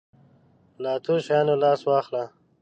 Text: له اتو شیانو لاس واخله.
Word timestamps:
له 0.81 0.89
اتو 0.97 1.15
شیانو 1.25 1.55
لاس 1.63 1.81
واخله. 1.85 2.23